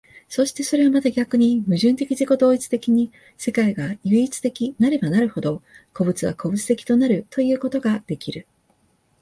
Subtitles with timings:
[0.27, 5.61] そしてそれはまた逆に矛盾的自己同一的に世界が唯一的なればなるほど、
[5.93, 8.47] 個物は個物的となるということができる。